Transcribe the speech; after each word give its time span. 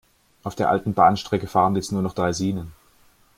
Auf 0.41 0.55
der 0.55 0.71
alten 0.71 0.95
Bahnstrecke 0.95 1.45
fahren 1.45 1.75
jetzt 1.75 1.91
nur 1.91 2.01
noch 2.01 2.15
Draisinen. 2.15 2.71